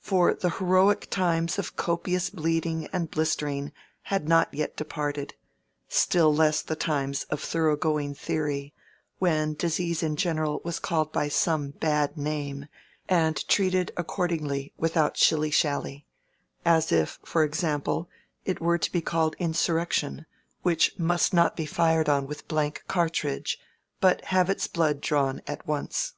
For 0.00 0.34
the 0.34 0.50
heroic 0.50 1.06
times 1.10 1.56
of 1.56 1.76
copious 1.76 2.28
bleeding 2.28 2.88
and 2.92 3.08
blistering 3.08 3.70
had 4.02 4.28
not 4.28 4.52
yet 4.52 4.76
departed, 4.76 5.34
still 5.88 6.34
less 6.34 6.60
the 6.60 6.74
times 6.74 7.22
of 7.30 7.40
thorough 7.40 7.76
going 7.76 8.16
theory, 8.16 8.74
when 9.20 9.54
disease 9.54 10.02
in 10.02 10.16
general 10.16 10.60
was 10.64 10.80
called 10.80 11.12
by 11.12 11.28
some 11.28 11.70
bad 11.70 12.16
name, 12.18 12.66
and 13.08 13.46
treated 13.46 13.92
accordingly 13.96 14.72
without 14.76 15.16
shilly 15.16 15.52
shally—as 15.52 16.90
if, 16.90 17.20
for 17.24 17.44
example, 17.44 18.08
it 18.44 18.60
were 18.60 18.78
to 18.78 18.90
be 18.90 19.00
called 19.00 19.36
insurrection, 19.38 20.26
which 20.62 20.98
must 20.98 21.32
not 21.32 21.54
be 21.54 21.64
fired 21.64 22.08
on 22.08 22.26
with 22.26 22.48
blank 22.48 22.82
cartridge, 22.88 23.56
but 24.00 24.20
have 24.24 24.50
its 24.50 24.66
blood 24.66 25.00
drawn 25.00 25.40
at 25.46 25.64
once. 25.64 26.14